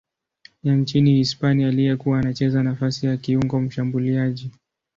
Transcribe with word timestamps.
ya 0.63 0.75
nchini 0.75 1.15
Hispania 1.15 1.67
aliyekuwa 1.67 2.19
anacheza 2.19 2.63
nafasi 2.63 3.05
ya 3.05 3.17
kiungo 3.17 3.59
mshambuliaji. 3.59 4.51